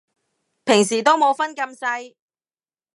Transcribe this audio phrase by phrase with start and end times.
[0.65, 2.15] 平時都冇分咁細